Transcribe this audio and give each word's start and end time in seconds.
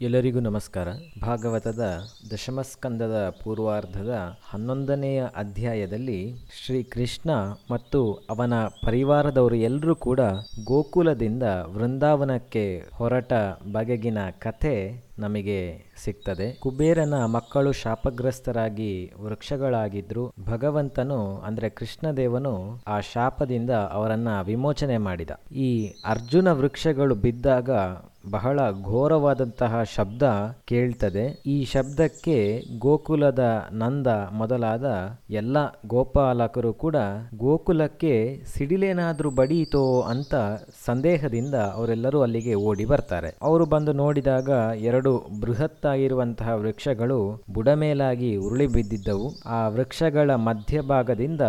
ಎಲ್ಲರಿಗೂ 0.00 0.40
ನಮಸ್ಕಾರ. 0.40 0.88
ಭಾಗವತದ 1.22 1.98
ದಶಮಸ್ಕಂದದ 2.32 3.34
ಪೂರ್ವಾರ್ಧದ 3.44 4.14
ಹನ್ನೊಂದನೆಯ 4.50 5.24
ಅಧ್ಯಾಯದಲ್ಲಿ 5.36 6.34
ಶ್ರೀ 6.66 6.82
ಕೃಷ್ಣ 6.82 7.30
ಮತ್ತು 7.70 8.12
ಅವನ 8.30 8.52
ಪರಿವಾರದವರು 8.84 9.54
ಎಲ್ಲರೂ 9.54 9.94
ಕೂಡ 9.94 10.20
ಗೋಕುಲದಿಂದ 10.64 11.42
ವೃಂದಾವನಕ್ಕೆ 11.42 12.84
ಹೊರಟ 12.94 13.32
ಬಗೆಗಿನ 13.72 14.18
ಕಥೆ 14.38 15.08
ನಮಗೆ 15.18 15.84
ಸಿಗ್ತದೆ. 16.04 16.52
ಕುಬೇರನ 16.52 17.24
ಮಕ್ಕಳು 17.24 17.72
ಶಾಪಗ್ರಸ್ತರಾಗಿ 17.72 19.12
ವೃಕ್ಷಗಳಾಗಿದ್ರು. 19.20 20.32
ಭಗವಂತನು, 20.46 21.38
ಅಂದ್ರೆ 21.38 21.68
ಕೃಷ್ಣದೇವನು, 21.68 22.82
ಆ 22.86 23.00
ಶಾಪದಿಂದ 23.00 23.70
ಅವರನ್ನ 23.70 24.28
ವಿಮೋಚನೆ 24.42 24.98
ಮಾಡಿದ. 24.98 25.30
ಈ 25.52 25.86
ಅರ್ಜುನ 26.04 26.52
ವೃಕ್ಷಗಳು 26.52 27.14
ಬಿದ್ದಾಗ 27.14 27.70
ಬಹಳ 28.30 28.60
ಘೋರವಾದಂತಹ 28.82 29.82
ಶಬ್ದ 29.94 30.22
ಕೇಳ್ತದೆ. 30.64 31.24
ಈ 31.46 31.64
ಶಬ್ದಕ್ಕೆ 31.64 32.36
ಗೋಕುಲದ 32.78 33.44
ನಂದ 33.72 34.06
ಮೊದಲಾದ 34.32 34.86
ಎಲ್ಲ 35.30 35.56
ಗೋಪಾಲಕರು 35.86 36.72
ಕೂಡ 36.72 36.96
ಗೋಕುಲಕ್ಕೆ 37.36 38.14
ಸಿಡಿಲೇನಾದ್ರೂ 38.54 39.30
ಬಡೀತೋ 39.30 40.00
ಅಂತ 40.00 40.34
ಸಂದೇಹದಿಂದ 40.86 41.54
ಅವರೆಲ್ಲರೂ 41.54 42.22
ಅಲ್ಲಿಗೆ 42.22 42.54
ಓಡಿ 42.54 42.84
ಬರ್ತಾರೆ. 42.84 43.36
ಅವರು 43.42 43.66
ಬಂದು 43.66 43.92
ನೋಡಿದಾಗ 43.92 44.50
ಎರಡು 44.90 45.12
ಬೃಹತ್ತಾಗಿರುವಂತಹ 45.40 46.54
ವೃಕ್ಷಗಳು 46.54 47.18
ಬುಡಮೇಲಾಗಿ 47.52 48.36
ಉರುಳಿ 48.36 48.66
ಬಿದ್ದಿದ್ದವು. 48.66 49.28
ಆ 49.46 49.68
ವೃಕ್ಷಗಳ 49.68 50.34
ಮಧ್ಯಭಾಗದಿಂದ 50.34 51.40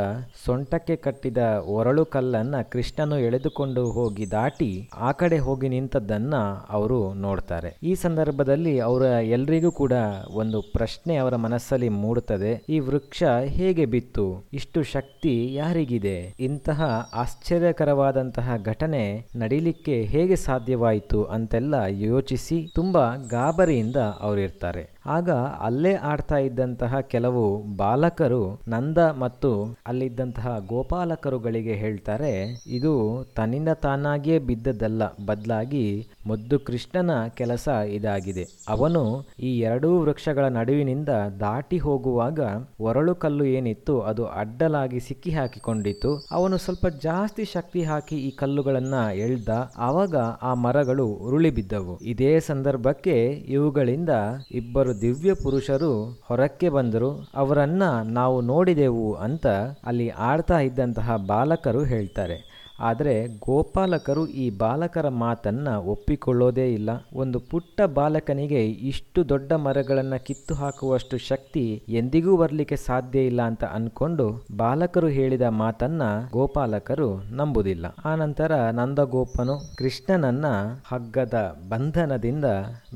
ಸೊಂಟಕ್ಕೆ 0.46 0.96
ಕಟ್ಟಿದ 0.96 1.38
ಒರಳು 1.68 2.06
ಕಲ್ಲನ್ನ 2.06 2.56
ಕೃಷ್ಣನು 2.72 3.18
ಎಳೆದುಕೊಂಡು 3.20 3.84
ಹೋಗಿ 3.92 4.32
ದಾಟಿ 4.32 4.90
ಆ 4.98 5.12
ಕಡೆ 5.12 5.38
ಹೋಗಿ 5.38 5.70
ನಿಂತದ್ದನ್ನ 5.70 6.36
ಅವರು 6.70 7.14
ನೋಡ್ತಾರೆ. 7.14 7.78
ಈ 7.84 7.96
ಸಂದರ್ಭದಲ್ಲಿ 7.96 8.80
ಅವರ 8.80 9.02
ಎಲ್ರಿಗೂ 9.02 9.72
ಕೂಡ 9.72 9.92
ಒಂದು 10.34 10.62
ಪ್ರಶ್ನೆ 10.62 11.16
ಅವರ 11.16 11.36
ಮನಸ್ಸಲ್ಲಿ 11.36 11.90
ಮೂಡುತ್ತದೆ. 11.90 12.64
ಈ 12.70 12.80
ವೃಕ್ಷ 12.80 13.24
ಹೇಗೆ 13.44 13.86
ಬಿತ್ತು? 13.86 14.44
ಇಷ್ಟು 14.54 14.84
ಶಕ್ತಿ 14.84 15.54
ಯಾರಿಗಿದೆ? 15.54 16.34
ಇಂತಹ 16.40 17.10
ಆಶ್ಚರ್ಯಕರವಾದಂತಹ 17.14 18.56
ಘಟನೆ 18.64 19.26
ನಡೀಲಿಕ್ಕೆ 19.36 20.02
ಹೇಗೆ 20.02 20.36
ಸಾಧ್ಯವಾಯಿತು 20.36 21.24
ಅಂತೆಲ್ಲ 21.24 21.76
ಯೋಚಿಸಿ 21.90 22.68
ತುಂಬಾ 22.76 23.16
ಗಾಬರಿಯಿಂದ 23.16 23.96
ಅವರಿರ್ತಾರೆ. 23.96 24.99
ಆಗ 25.06 25.30
ಅಲ್ಲೇ 25.68 25.94
ಆಡ್ತಾ 25.94 26.38
ಇದ್ದಂತಹ 26.38 27.00
ಕೆಲವು 27.00 27.44
ಬಾಲಕರು 27.76 28.42
ನಂದ 28.68 28.98
ಮತ್ತು 28.98 29.52
ಅಲ್ಲಿದ್ದಂತಹ 29.88 30.58
ಗೋಪಾಲಕರುಗಳಿಗೆ 30.68 31.74
ಹೇಳ್ತಾರೆ, 31.74 32.34
ಇದು 32.68 32.94
ತನ್ನಿಂದ 33.36 33.70
ತಾನಾಗಿಯೇ 33.86 34.40
ಬಿದ್ದದ್ದಲ್ಲ, 34.40 35.04
ಬದಲಾಗಿ 35.26 35.86
ಮುದ್ದು 36.28 36.60
ಕೃಷ್ಣನ 36.60 37.12
ಕೆಲಸ 37.28 37.68
ಇದಾಗಿದೆ. 37.68 38.46
ಅವನು 38.70 39.04
ಈ 39.40 39.60
ಎರಡೂ 39.60 40.00
ವೃಕ್ಷಗಳ 40.00 40.46
ನಡುವಿನಿಂದ 40.48 41.10
ದಾಟಿ 41.40 41.78
ಹೋಗುವಾಗ 41.78 42.40
ಒರಳು 42.80 43.16
ಕಲ್ಲು 43.16 43.46
ಏನಿತ್ತು 43.46 43.96
ಅದು 44.02 44.26
ಅಡ್ಡಲಾಗಿ 44.26 45.00
ಸಿಕ್ಕಿ 45.00 45.32
ಹಾಕಿಕೊಂಡಿತ್ತು. 45.32 46.12
ಅವನು 46.32 46.58
ಸ್ವಲ್ಪ 46.58 46.88
ಜಾಸ್ತಿ 46.88 47.46
ಶಕ್ತಿ 47.46 47.84
ಹಾಕಿ 47.84 48.18
ಈ 48.28 48.32
ಕಲ್ಲುಗಳನ್ನ 48.32 48.94
ಎಳ್ದ, 49.28 49.50
ಆವಾಗ 49.78 50.16
ಆ 50.42 50.54
ಮರಗಳು 50.54 51.06
ಉರುಳಿ 51.06 51.50
ಬಿದ್ದವು. 51.50 52.00
ಇದೇ 52.04 52.40
ಸಂದರ್ಭಕ್ಕೆ 52.40 53.18
ಇವುಗಳಿಂದ 53.56 54.10
ಇಬ್ಬರು 54.52 54.89
ದಿವ್ಯ 54.94 55.34
ಪುರುಷರು 55.34 56.20
ಹೊರಕ್ಕೆ 56.24 56.70
ಬಂದರು 56.70 57.30
ಅವರನ್ನ 57.36 57.84
ನಾವು 58.04 58.42
ನೋಡಿದೆವು 58.42 59.14
ಅಂತ 59.14 59.48
ಅಲ್ಲಿ 59.86 60.10
ಆಡ್ತಾ 60.10 60.60
ಇದ್ದಂತಹ 60.60 61.16
ಬಾಲಕರು 61.28 61.84
ಹೇಳ್ತಾರೆ. 61.84 62.49
ಆದರೆ 62.80 63.28
ಗೋಪಾಲಕರು 63.28 64.28
ಈ 64.28 64.50
ಬಾಲಕರ 64.50 65.10
ಮಾತನ್ನ 65.10 65.68
ಒಪ್ಪಿಕೊಳ್ಳೋದೇ 65.68 66.74
ಇಲ್ಲ. 66.74 66.90
ಒಂದು 67.14 67.40
ಪುಟ್ಟ 67.40 67.82
ಬಾಲಕನಿಗೆ 67.82 68.66
ಇಷ್ಟು 68.66 69.30
ದೊಡ್ಡ 69.30 69.54
ಮರಗಳನ್ನು 69.54 70.26
ಕಿತ್ತು 70.26 70.54
ಹಾಕುವಷ್ಟು 70.54 71.18
ಶಕ್ತಿ 71.18 71.84
ಎಂದಿಗೂ 71.90 72.38
ಬರಲಿಕ್ಕೆ 72.38 72.76
ಸಾಧ್ಯ 72.76 73.20
ಇಲ್ಲ 73.20 73.42
ಅಂತ 73.42 73.64
ಅನ್ಕೊಂಡು 73.64 74.46
ಬಾಲಕರು 74.58 75.08
ಹೇಳಿದ 75.08 75.42
ಮಾತನ್ನ 75.42 76.02
ಗೋಪಾಲಕರು 76.32 77.36
ನಂಬುದಿಲ್ಲ. 77.36 77.86
ಆನಂತರ 78.06 78.52
ನಂದಗೋಪನು 78.72 79.76
ಕೃಷ್ಣನನ್ನ 79.78 80.46
ಹಗ್ಗದ 80.88 81.56
ಬಂಧನದಿಂದ 81.70 82.46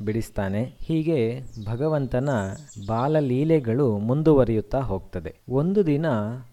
ಬಿಡಿಸ್ತಾನೆ. 0.04 0.62
ಹೀಗೆ 0.80 1.40
ಭಗವಂತನ 1.72 2.28
ಬಾಲಲೀಲೆಗಳು 2.88 3.98
ಮುಂದುವರಿಯುತ್ತಾ 3.98 4.80
ಹೋಗ್ತದೆ. 4.80 5.34
ಒಂದು 5.48 5.86
ದಿನ 5.86 6.06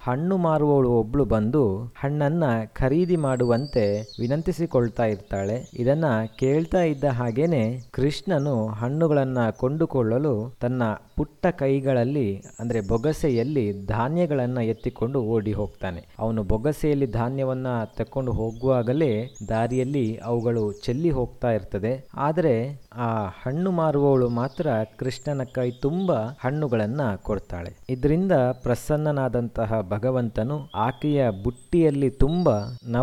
ಹಣ್ಣು 0.03 0.37
ಮಾರುವವಳು 0.37 0.89
ಒಬ್ಳು 0.89 1.25
ಬಂದು 1.25 1.93
ಹಣ್ಣನ್ನ 1.99 2.43
ಖರೀದಿ 2.73 3.15
ಮಾಡುವಂತೆ 3.21 3.83
ವಿನಂತಿಸಿಕೊಳ್ತಾ 4.19 5.05
ಇರ್ತಾಳೆ. 5.05 5.57
ಇದನ್ನ 5.73 6.05
ಕೇಳ್ತಾ 6.39 6.81
ಇದ್ದ 6.83 7.03
ಹಾಗೇನೆ 7.03 7.63
ಕೃಷ್ಣನು 7.91 8.55
ಹಣ್ಣುಗಳನ್ನ 8.67 9.49
ಕೊಂಡುಕೊಳ್ಳಲು 9.49 10.35
ತನ್ನ 10.61 10.83
ಪುಟ್ಟ 11.15 11.47
ಕೈಗಳಲ್ಲಿ, 11.59 12.29
ಅಂದ್ರೆ 12.59 12.79
ಬೊಗಸೆಯಲ್ಲಿ 12.81 13.65
ಧಾನ್ಯಗಳನ್ನ 13.85 14.57
ಎತ್ತಿಕೊಂಡು 14.57 15.19
ಓಡಿ 15.21 15.53
ಹೋಗ್ತಾನೆ. 15.53 16.01
ಅವನು 16.19 16.43
ಬೊಗಸೆಯಲ್ಲಿ 16.43 17.07
ಧಾನ್ಯವನ್ನ 17.11 17.67
ತಕೊಂಡು 17.97 18.31
ಹೋಗುವಾಗಲೇ 18.31 19.11
ದಾರಿಯಲ್ಲಿ 19.49 20.05
ಅವುಗಳು 20.23 20.71
ಚೆಲ್ಲಿ 20.85 21.09
ಹೋಗ್ತಾ 21.09 21.51
ಇರ್ತದೆ. 21.51 21.93
ಆದರೆ 22.13 22.53
ಆ 22.93 23.09
ಹಣ್ಣು 23.43 23.71
ಮಾರುವವಳು 23.71 24.29
ಮಾತ್ರ 24.29 24.67
ಕೃಷ್ಣನ 24.97 25.41
ಕೈ 25.53 25.71
ತುಂಬ 25.71 26.11
ಹಣ್ಣುಗಳನ್ನ 26.43 27.01
ಕೊಡ್ತಾಳೆ. 27.15 27.71
ಇದರಿಂದ 27.89 28.31
ಪ್ರಸನ್ನನಾದಂತಹ 28.63 29.81
ಭಗವಂತನು 29.89 30.57
ಆಕೆಯ 30.75 31.21
ಬುಟ್ಟಿಯಲ್ಲಿ 31.43 32.09
ತುಂಬ 32.09 32.49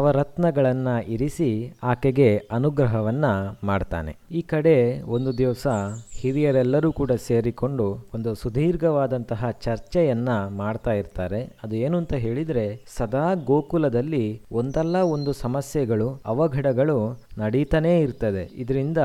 ನವರತ್ನಗಳನ್ನ 0.08 0.88
ಇರಿಸಿ 1.06 1.48
ಆಕೆಗೆ 1.82 2.36
ಅನುಗ್ರಹವನ್ನ 2.50 3.24
ಮಾಡ್ತಾನೆ. 3.64 4.16
ಈ 4.30 4.40
ಕಡೆ 4.42 5.02
ಒಂದು 5.02 5.38
ದಿವಸ 5.38 5.66
ಹಿರಿಯರೆಲ್ಲರೂ 6.20 6.92
ಕೂಡ 6.92 7.12
ಸೇರಿಕೊಂಡು 7.26 7.84
ಒಂದು 8.14 8.34
ಸುದೀರ್ಘವಾದಂತಹ 8.34 9.50
ಚರ್ಚೆಯನ್ನ 9.50 10.28
ಮಾಡ್ತಾ 10.56 10.92
ಇರ್ತಾರೆ. 10.92 11.40
ಅದು 11.62 11.76
ಏನು 11.76 11.98
ಅಂತ 11.98 12.14
ಹೇಳಿದ್ರೆ, 12.14 12.66
ಸದಾ 12.96 13.34
ಗೋಕುಲದಲ್ಲಿ 13.46 14.24
ಒಂದಲ್ಲ 14.52 14.96
ಒಂದು 14.96 15.32
ಸಮಸ್ಯೆಗಳು, 15.32 16.08
ಅವಘಡಗಳು 16.26 16.98
ನಡೀತಾನೇ 17.38 18.00
ಇರ್ತದೆ. 18.00 18.44
ಇದರಿಂದ 18.54 18.98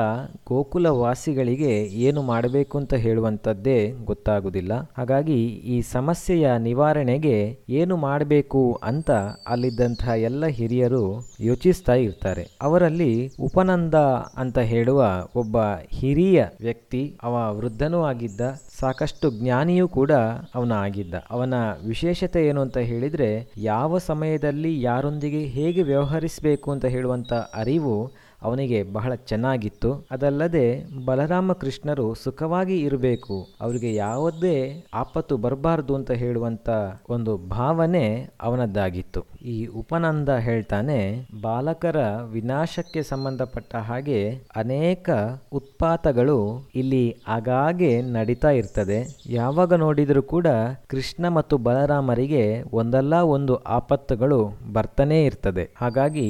ಗೋಕುಲ 0.47 0.87
ವಾಸಿಗಳಿಗೆ 0.87 1.73
ಏನು 2.07 2.21
ಮಾಡಬೇಕು 2.21 2.77
ಅಂತ 2.77 2.93
ಹೇಳುವಂಥದ್ದೇ 2.93 3.79
ಗೊತ್ತಾಗುವುದಿಲ್ಲ 4.05 4.73
ಹಾಗಾಗಿ 4.97 5.39
ಈ 5.73 5.81
ಸಮಸ್ಯೆಯ 5.91 6.49
ನಿವಾರಣೆಗೆ 6.59 7.37
ಏನು 7.69 7.97
ಮಾಡಬೇಕು 7.97 8.63
ಅಂತ 8.83 9.11
ಅಲ್ಲಿದ್ದಂತಹ 9.47 10.13
ಎಲ್ಲ 10.21 10.45
ಹಿರಿಯರು 10.57 11.03
ಯೋಚಿಸ್ತಾ 11.39 11.93
ಇರ್ತಾರೆ. 11.93 12.43
ಅವರಲ್ಲಿ 12.61 13.13
ಉಪನಂದ 13.41 13.95
ಅಂತ 14.37 14.59
ಹೇಳುವ 14.59 15.01
ಒಬ್ಬ 15.35 15.57
ಹಿರಿಯ 15.91 16.39
ವ್ಯಕ್ತಿ 16.59 17.02
ಅವ 17.23 17.57
ವೃದ್ಧನೂ 17.57 18.03
ಆಗಿದ್ದ 18.03 18.41
ಸಾಕಷ್ಟು 18.79 19.29
ಜ್ಞಾನಿಯೂ 19.31 19.87
ಕೂಡ 19.87 20.11
ಅವನ 20.55 20.71
ಆಗಿದ್ದ 20.71 21.13
ಅವನ 21.31 21.53
ವಿಶೇಷತೆ 21.87 22.47
ಏನು 22.47 22.61
ಅಂತ 22.61 22.77
ಹೇಳಿದರೆ, 22.77 23.29
ಯಾವ 23.57 23.97
ಸಮಯದಲ್ಲಿ 24.09 24.81
ಯಾರೊಂದಿಗೆ 24.81 25.41
ಹೇಗೆ 25.55 25.83
ವ್ಯವಹರಿಸಬೇಕು 25.83 26.71
ಅಂತ 26.71 26.85
ಹೇಳುವಂಥ 26.85 27.33
ಅರಿವು 27.33 27.95
ಅವನಿಗೆ 28.41 28.83
ಬಹಳ 28.83 29.15
ಚೆನ್ನಾಗಿತ್ತು. 29.15 30.07
ಅದಲ್ಲದೆ 30.11 30.63
ಬಲರಾಮ 31.05 31.53
ಕೃಷ್ಣರು 31.53 32.13
ಸುಖವಾಗಿ 32.13 32.77
ಇರಬೇಕು. 32.79 33.47
ಅವರಿಗೆ 33.61 33.95
ಯಾವುದೇ 33.95 34.55
ಆಪತ್ತು 34.93 35.37
ಬರಬಾರ್ದು 35.37 35.95
ಅಂತ 35.95 36.11
ಹೇಳುವಂಥ 36.11 36.69
ಒಂದು 37.09 37.37
ಭಾವನೆ 37.37 38.03
ಅವನದ್ದಾಗಿತ್ತು. 38.41 39.21
ಈ 39.45 39.65
ಉಪನಂದ 39.65 40.29
ಹೇಳ್ತಾನೆ, 40.29 40.99
ಬಾಲಕರ 41.41 41.97
ವಿನಾಶಕ್ಕೆ 42.31 43.03
ಸಂಬಂಧಪಟ್ಟ 43.03 43.75
ಹಾಗೆ 43.75 44.19
ಅನೇಕ 44.55 45.09
ಉತ್ಪಾತಗಳು 45.53 46.39
ಇಲ್ಲಿ 46.75 47.05
ಆಗಾಗೆ 47.27 48.01
ನಡೀತಾ 48.01 48.51
ಇರ್ತದೆ. 48.63 48.99
ಯಾವಾಗ 49.39 49.73
ನೋಡಿದರೂ 49.85 50.23
ಕೂಡ 50.33 50.47
ಕೃಷ್ಣ 50.93 51.29
ಮತ್ತು 51.37 51.57
ಬಲರಾಮರಿಗೆ 51.67 52.43
ಒಂದಲ್ಲ 52.73 53.15
ಒಂದು 53.35 53.55
ಆಪತ್ತುಗಳು 53.77 54.39
ಬರ್ತಾನೇ 54.73 55.19
ಇರ್ತದೆ. 55.25 55.65
ಹಾಗಾಗಿ 55.81 56.27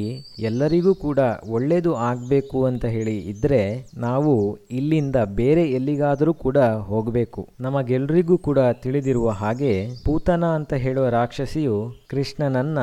ಎಲ್ಲರಿಗೂ 0.50 0.94
ಕೂಡ 1.06 1.20
ಒಳ್ಳೇದು 1.50 1.92
ಆಗಬೇಕು 2.10 2.60
ಅಂತ 2.66 2.86
ಹೇಳಿ 2.96 3.16
ಇದ್ರೆ 3.34 3.62
ನಾವು 3.98 4.34
ಇಲ್ಲಿಂದ 4.72 5.18
ಬೇರೆ 5.42 5.64
ಎಲ್ಲಿಗಾದರೂ 5.78 6.34
ಕೂಡ 6.46 6.60
ಹೋಗಬೇಕು. 6.90 7.42
ನಮಗೆಲ್ಲರಿಗೂ 7.60 8.38
ಕೂಡ 8.48 8.60
ತಿಳಿದಿರುವ 8.84 9.30
ಹಾಗೆ 9.42 9.74
ಪೂತನ 10.06 10.46
ಅಂತ 10.60 10.74
ಹೇಳುವ 10.86 11.06
ರಾಕ್ಷಸಿಯು 11.10 11.78
ಕೃಷ್ಣನನ್ನ 12.10 12.80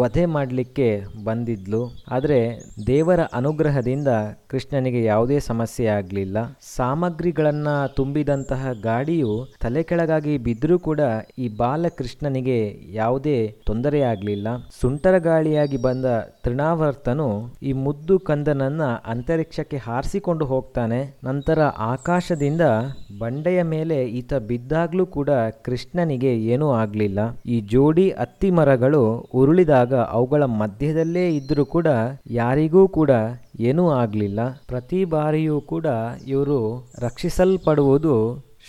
ವಧೆ 0.00 0.24
ಮಾಡಲಿಕ್ಕೆ 0.36 0.88
ಬಂದಿದ್ಲು. 1.24 1.82
ಆದರೆ 2.10 2.40
ದೇವರ 2.86 3.20
ಅನುಗ್ರಹದಿಂದ 3.32 4.10
ಕೃಷ್ಣನಿಗೆ 4.50 5.00
ಯಾವುದೇ 5.04 5.38
ಸಮಸ್ಯೆ 5.50 5.86
ಆಗಲಿಲ್ಲ. 5.98 6.38
ಸಾಮಗ್ರಿಗಳನ್ನು 6.76 7.76
ತುಂಬಿದಂತಹ 7.94 8.72
ಗಾಡಿಯು 8.88 9.32
ತಲೆ 9.62 9.82
ಕೆಳಗಾಗಿ 9.88 10.34
ಬಿದ್ದರೂ 10.46 10.76
ಕೂಡ 10.88 11.00
ಈ 11.44 11.48
ಬಾಲಕೃಷ್ಣನಿಗೆ 11.62 12.58
ಯಾವುದೇ 12.98 13.38
ತೊಂದರೆ 13.68 14.00
ಆಗಲಿಲ್ಲ. 14.12 14.48
ಸುಂಟರ 14.80 15.14
ಗಾಳಿಯಾಗಿ 15.28 15.78
ಬಂದ 15.88 16.06
ತೃಣಾವರ್ತನು 16.44 17.28
ಈ 17.68 17.72
ಮುದ್ದು 17.84 18.14
ಕಂದನನ್ನ 18.28 18.82
ಅಂತರಿಕ್ಷಕ್ಕೆ 19.12 19.78
ಹಾರಿಸಿಕೊಂಡು 19.86 20.44
ಹೋಗ್ತಾನೆ. 20.52 21.00
ನಂತರ 21.28 21.58
ಆಕಾಶದಿಂದ 21.92 22.64
ಬಂಡೆಯ 23.22 23.60
ಮೇಲೆ 23.74 23.98
ಈತ 24.20 24.34
ಬಿದ್ದಾಗ್ಲೂ 24.50 25.04
ಕೂಡ 25.16 25.30
ಕೃಷ್ಣನಿಗೆ 25.66 26.32
ಏನೂ 26.54 26.66
ಆಗಲಿಲ್ಲ. 26.82 27.20
ಈ 27.54 27.56
ಜೋಡಿ 27.72 28.06
ಅತ್ತಿ 28.24 28.50
ಮರಗಳು 28.58 29.02
ಉರುಳಿದಾಗ 29.40 29.94
ಅವುಗಳ 30.16 30.44
ಮಧ್ಯದಲ್ಲೇ 30.60 31.26
ಇದ್ರೂ 31.40 31.64
ಕೂಡ 31.76 31.88
ಯಾರಿಗೂ 32.40 32.82
ಕೂಡ 32.98 33.12
ಏನೂ 33.68 33.84
ಆಗಲಿಲ್ಲ. 34.00 34.40
ಪ್ರತಿ 34.70 35.00
ಬಾರಿಯೂ 35.12 35.56
ಕೂಡ 35.72 35.86
ಇವರು 36.34 36.58
ರಕ್ಷಿಸಲ್ಪಡುವುದು 37.06 38.14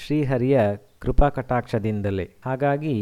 ಶ್ರೀಹರಿಯ 0.06 0.60
ಕೃಪಾ 1.00 1.30
ಕಟಾಕ್ಷದಿಂದಲೇ. 1.30 2.30
ಹಾಗಾಗಿ 2.46 2.96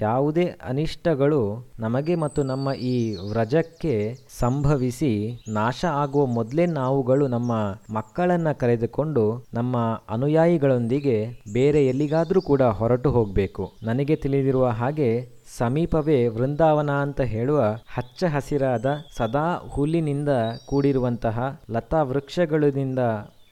ಯಾವುದೇ 0.00 0.44
ಅನಿಷ್ಟಗಳು 0.44 1.40
ನಮಗೆ 1.78 2.14
ಮತ್ತು 2.14 2.42
ನಮ್ಮ 2.42 2.72
ಈ 2.72 3.16
ವ್ರಜಕ್ಕೆ 3.30 4.14
ಸಂಭವಿಸಿ 4.38 5.12
ನಾಶ 5.48 5.84
ಆಗುವ 5.84 6.26
ಮೊದಲೇ 6.26 6.66
ನಾವುಗಳು 6.66 7.28
ನಮ್ಮ 7.28 7.52
ಮಕ್ಕಳನ್ನ 7.94 8.52
ಕರೆದುಕೊಂಡು 8.52 9.44
ನಮ್ಮ 9.54 9.76
ಅನುಯಾಯಿಗಳೊಂದಿಗೆ 10.10 11.16
ಬೇರೆ 11.52 11.86
ಎಲ್ಲಿಗಾದರೂ 11.86 12.40
ಕೂಡ 12.40 12.62
ಹೊರಟು 12.62 13.10
ಹೋಗಬೇಕು. 13.10 13.72
ನನಗೆ 13.82 14.16
ತಿಳಿದಿರುವ 14.16 14.66
ಹಾಗೆ 14.66 15.10
ಸಮೀಪವೇ 15.58 16.26
ವೃಂದಾವನ 16.26 16.90
ಅಂತ 16.90 17.20
ಹೇಳುವ 17.20 17.60
ಹಚ್ಚ 17.94 18.24
ಹಸಿರಾದ 18.24 18.86
ಸದಾ 19.16 19.56
ಹುಲ್ಲಿನಿಂದ 19.68 20.28
ಕೂಡಿರುವಂತಹ 20.66 21.60
ಲತಾ 21.70 22.02
ವೃಕ್ಷಗಳಿಂದ 22.02 22.98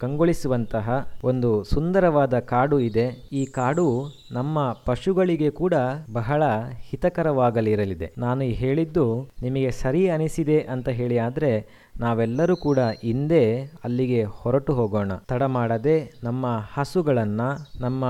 ಕಂಗೊಳಿಸುವಂತಹ 0.03 0.89
ಒಂದು 1.25 1.51
ಸುಂದರವಾದ 1.73 2.39
ಕಾಡು 2.53 2.79
ಇದೆ. 2.89 3.07
ಈ 3.33 3.43
ಕಾಡು 3.59 3.87
ನಮ್ಮ 4.33 4.59
ಪಶುಗಳಿಗೆ 4.87 5.51
ಕೂಡ 5.63 5.75
ಬಹಳ 6.13 6.43
ಹಿತಕರವಾಗಲಿರಲಿದೆ. 6.89 8.09
ನಾನು 8.19 8.49
ಹೇಳಿದ್ದು 8.63 9.07
ನಿಮಗೆ 9.43 9.71
ಸರಿ 9.83 10.03
ಅನಿಸಿದೆ 10.17 10.59
ಅಂತ 10.75 10.89
ಹೇಳಿ 11.01 11.19
ಆದರೆ 11.29 11.53
ನಾವೆಲ್ಲರೂ 12.01 12.55
ಕೂಡ 12.67 12.81
ಹಿಂದೆ 13.03 13.45
ಅಲ್ಲಿಗೆ 13.85 14.21
ಹೊರಟು 14.39 14.73
ಹೋಗೋಣ. 14.75 15.13
ತಡ 15.31 15.43
ಮಾಡದೆ 15.57 15.97
ನಮ್ಮ 16.25 16.47
ಹಸುಗಳನ್ನು, 16.75 17.49
ನಮ್ಮ 17.81 18.05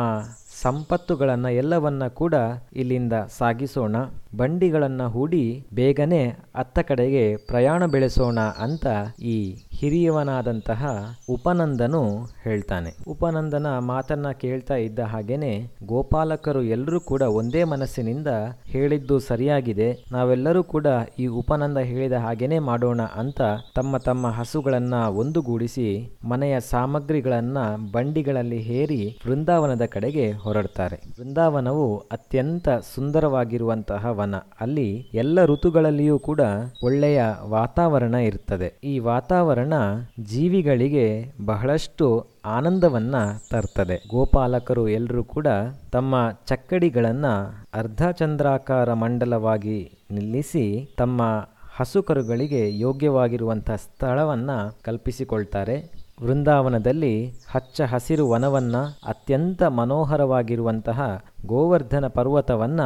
ಸಂಪತ್ತುಗಳನ್ನು 0.61 1.51
ಎಲ್ಲವನ್ನ 1.51 2.07
ಕೂಡ 2.09 2.35
ಇಲ್ಲಿಂದ 2.77 3.13
ಸಾಗಿಸೋಣ. 3.39 3.97
ಬಂಡಿಗಳನ್ನು 4.37 5.09
ಹೂಡಿ 5.09 5.67
ಬೇಗನೆ 5.75 6.21
ಅತ್ತ 6.55 6.79
ಕಡೆಗೆ 6.79 7.37
ಪ್ರಯಾಣ 7.37 7.87
ಬೆಳೆಸೋಣ 7.87 8.39
ಅಂತ 8.39 8.87
ಈ 9.21 9.55
ಹಿರಿಯವನಾದಂತಹ 9.73 10.83
ಉಪನಂದನು 11.29 12.03
ಹೇಳ್ತಾನೆ. 12.45 12.91
ಉಪನಂದನ 13.09 13.79
ಮಾತನ್ನ 13.79 14.31
ಕೇಳ್ತಾ 14.33 14.75
ಇದ್ದ 14.75 14.99
ಹಾಗೇನೆ 14.99 15.53
ಗೋಪಾಲಕರು 15.87 16.63
ಎಲ್ಲರೂ 16.63 17.01
ಕೂಡ 17.01 17.23
ಒಂದೇ 17.23 17.65
ಮನಸ್ಸಿನಿಂದ 17.65 18.27
ಹೇಳಿದ್ದು 18.65 19.19
ಸರಿಯಾಗಿದೆ. 19.19 20.05
ನಾವೆಲ್ಲರೂ 20.13 20.63
ಕೂಡ 20.63 20.87
ಈ 21.19 21.27
ಉಪನಂದ 21.27 21.79
ಹೇಳಿದ 21.79 22.13
ಹಾಗೇನೆ 22.13 22.59
ಮಾಡೋಣ 22.59 23.03
ಅಂತ 23.03 23.41
ತಮ್ಮ 23.75 23.97
ತಮ್ಮ 23.97 24.27
ಹಸುಗಳನ್ನ 24.27 24.95
ಒಂದುಗೂಡಿಸಿ 24.95 25.89
ಮನೆಯ 26.25 26.61
ಸಾಮಗ್ರಿಗಳನ್ನ 26.61 27.59
ಬಂಡಿಗಳಲ್ಲಿ 27.93 28.59
ಹೇರಿ 28.59 29.19
ವೃಂದಾವನದ 29.27 29.83
ಕಡೆಗೆ 29.87 30.31
ಹೊರಡ್ತಾರೆ. 30.43 30.97
ವೃಂದಾವನವು 30.97 31.99
ಅತ್ಯಂತ 31.99 32.69
ಸುಂದರವಾಗಿರುವಂತಹ 32.95 34.07
ವನ. 34.07 34.35
ಅಲ್ಲಿ 34.61 35.07
ಎಲ್ಲ 35.15 35.45
ಋತುಗಳಲ್ಲಿಯೂ 35.45 36.19
ಕೂಡ 36.19 36.41
ಒಳ್ಳೆಯ 36.83 37.23
ವಾತಾವರಣ 37.49 38.15
ಇರ್ತದೆ. 38.15 38.75
ಈ 38.85 38.99
ವಾತಾವರಣ 38.99 39.73
ಜೀವಿಗಳಿಗೆ 40.21 41.07
ಬಹಳಷ್ಟು 41.47 42.27
ಆನಂದವನ್ನ 42.45 43.15
ತರ್ತದೆ. 43.51 43.97
ಗೋಪಾಲಕರು 44.11 44.89
ಎಲ್ಲರೂ 44.89 45.25
ಕೂಡ 45.25 45.47
ತಮ್ಮ 45.93 46.15
ಚಕ್ಕಡಿಗಳನ್ನ 46.47 47.27
ಅರ್ಧಚಂದ್ರಾಕಾರ 47.75 48.93
ಮಂಡಲವಾಗಿ 48.93 49.79
ನಿಲ್ಲಿಸಿ 50.11 50.95
ತಮ್ಮ 50.99 51.49
ಹಸುಕರುಗಳಿಗೆ 51.77 52.79
ಯೋಗ್ಯವಾಗಿರುವಂತಹ 52.79 53.77
ಸ್ಥಳವನ್ನ 53.77 54.51
ಕಲ್ಪಿಸಿಕೊಳ್ತಾರೆ. 54.85 56.02
ವೃಂದಾವನದಲ್ಲಿ 56.23 57.15
ಹಚ್ಚ 57.51 57.81
ಹಸಿರು 57.83 58.29
ವನವನ್ನ 58.29 58.77
ಅತ್ಯಂತ 59.07 59.63
ಮನೋಹರವಾಗಿರುವಂತಹ 59.63 60.99
ಗೋವರ್ಧನ 61.47 62.07
ಪರ್ವತವನ್ನ 62.07 62.81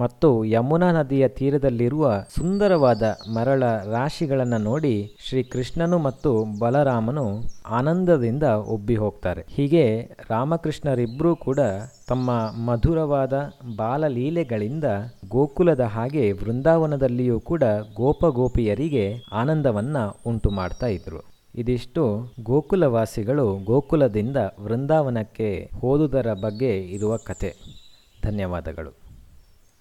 ಮತ್ತು 0.00 0.44
ಯಮುನಾ 0.44 0.92
ನದಿಯ 0.92 1.28
ತೀರದಲ್ಲಿರುವ 1.28 2.04
ಸುಂದರವಾದ 2.36 3.02
ಮರಳ 3.36 3.62
ರಾಶಿಗಳನ್ನು 3.92 4.58
ನೋಡಿ 4.58 5.16
ಶ್ರೀ 5.28 5.42
ಕೃಷ್ಣನು 5.42 5.98
ಮತ್ತು 5.98 6.30
ಬಲರಾಮನು 6.60 7.24
ಆನಂದದಿಂದ 7.70 8.42
ಒಬ್ಬಿ 8.42 8.94
ಹೋಗ್ತಾರೆ 8.94 9.44
ಹೀಗೆ 9.48 9.84
ರಾಮಕೃಷ್ಣರಿಬ್ಬರೂ 10.30 11.34
ಕೂಡ 11.36 11.60
ತಮ್ಮ 12.08 12.30
ಮಧುರವಾದ 12.64 13.34
ಬಾಲಲೀಲೆಗಳಿಂದ 13.76 14.84
ಗೋಕುಲದ 15.28 15.80
ಹಾಗೆ 15.80 16.32
ವೃಂದಾವನದಲ್ಲಿಯೂ 16.32 17.40
ಕೂಡ 17.40 17.64
ಗೋಪಗೋಪಿಯರಿಗೆ 17.96 19.06
ಆನಂದವನ್ನು 19.32 20.04
ಉಂಟು 20.26 20.50
ಮಾಡ್ತಾ 20.50 20.86
ಇದ್ರು. 20.86 21.31
ಇದಿಷ್ಟು 21.54 22.32
ಗೋಕುಲವಾಸಿಗಳು 22.42 23.58
ಗೋಕುಲದಿಂದ 23.64 24.36
ವೃಂದಾವನಕ್ಕೆ 24.36 25.70
ಹೋದುದರ 25.80 26.32
ಬಗ್ಗೆ 26.32 26.80
ಇರುವ 26.80 27.16
ಕತೆ. 27.16 27.54
ಧನ್ಯವಾದಗಳು. 28.24 29.01